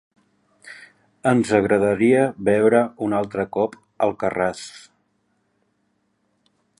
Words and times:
Ens 1.31 1.51
agradaria 1.57 2.23
veure 2.49 2.81
un 3.09 3.15
altre 3.19 3.47
cop 3.59 3.77
"Alcarràs". 4.07 4.65